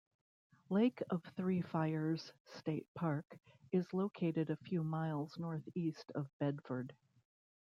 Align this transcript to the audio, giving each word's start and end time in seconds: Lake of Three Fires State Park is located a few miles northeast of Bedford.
Lake 0.71 1.03
of 1.11 1.21
Three 1.37 1.61
Fires 1.61 2.33
State 2.55 2.87
Park 2.95 3.37
is 3.71 3.93
located 3.93 4.49
a 4.49 4.55
few 4.57 4.83
miles 4.83 5.37
northeast 5.37 6.11
of 6.15 6.27
Bedford. 6.39 6.95